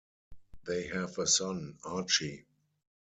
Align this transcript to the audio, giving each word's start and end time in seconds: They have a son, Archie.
They 0.65 0.87
have 0.87 1.19
a 1.19 1.27
son, 1.27 1.77
Archie. 1.85 2.47